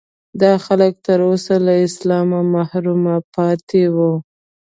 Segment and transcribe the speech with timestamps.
[0.41, 3.01] دا خلک تر اوسه له اسلامه محروم
[3.35, 4.13] پاتې وو.